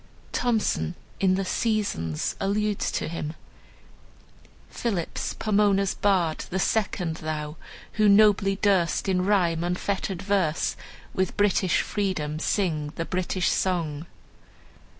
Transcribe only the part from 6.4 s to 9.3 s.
the second thou Who nobly durst, in